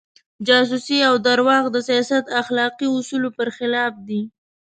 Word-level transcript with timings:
جاسوسي 0.47 0.97
او 1.09 1.15
درواغ 1.27 1.63
د 1.71 1.77
سیاست 1.87 2.25
اخلاقي 2.41 2.87
اصولو 2.97 3.29
پر 3.37 3.47
خلاف 3.57 3.93
دي. 4.07 4.21